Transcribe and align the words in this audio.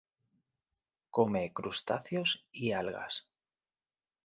Come 1.11 1.53
crustáceos 1.53 2.47
y 2.51 2.71
algas. 2.71 3.29